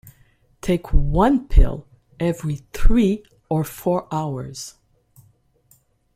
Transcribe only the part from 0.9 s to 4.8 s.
one pill every three or four hours.